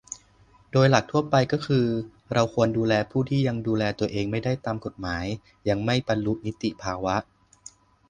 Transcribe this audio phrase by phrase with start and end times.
[0.71, 1.85] โดยหลักทั่วไปก็คือ
[2.33, 5.25] เราควรดูแลผู้ที่ยังดูแลตัวเองไม่ได้ตามกฎหมาย
[5.69, 7.15] ยังไม่บรรลุนิติภาวะ